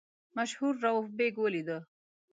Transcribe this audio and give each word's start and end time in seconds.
مشهور 0.37 0.73
رووف 0.83 1.07
بېګ 1.17 1.33
ولیدی. 1.39 1.77